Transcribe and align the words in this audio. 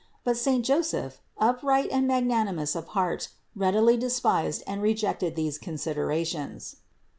But 0.23 0.35
saint 0.35 0.65
Joseph, 0.65 1.21
upright 1.37 1.89
and 1.91 2.07
magnanimous 2.07 2.73
of 2.75 2.87
heart, 2.97 3.29
readily 3.55 3.97
despised 3.97 4.63
and 4.65 4.81
rejected 4.81 5.37
such 5.37 5.61
considerations. 5.61 6.77